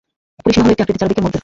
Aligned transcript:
পরিসীমা 0.43 0.63
হল 0.65 0.71
একটি 0.73 0.83
আকৃতির 0.83 1.01
চারদিকের 1.01 1.23
মোট 1.23 1.31
দৈর্ঘ্য। 1.33 1.39